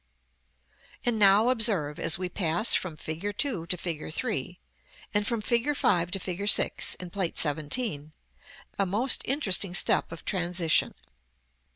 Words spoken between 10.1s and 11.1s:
of transition.